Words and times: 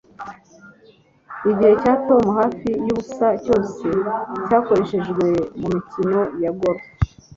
Igihe 1.49 1.73
cya 1.81 1.93
Tom 2.07 2.23
hafi 2.39 2.69
yubusa 2.85 3.27
cyose 3.43 3.85
cyakoreshejwe 4.45 5.25
mumikino 5.59 6.19
ya 6.43 6.51
golf 6.59 6.83